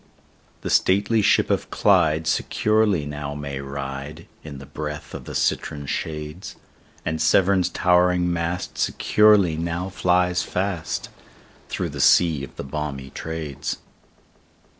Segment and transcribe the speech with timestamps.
[0.61, 5.85] The stately ship of Clyde securely now may ride, In the breath of the citron
[5.85, 6.55] shades;
[7.05, 11.09] And Severn's towering mast securely now flies fast,
[11.69, 13.77] Through the sea of the balmy Trades.